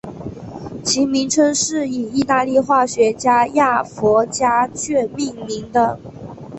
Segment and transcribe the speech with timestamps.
[0.83, 5.99] 其名称是以义大利化学家亚佛加厥命名的。